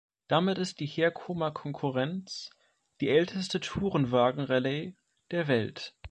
Damit 0.27 0.57
ist 0.57 0.79
die 0.79 0.87
Herkomer-Konkurrenz 0.87 2.49
die 3.01 3.09
älteste 3.09 3.59
Tourenwagen-Rallye 3.59 4.95
der 5.29 5.47
Welt. 5.47 5.93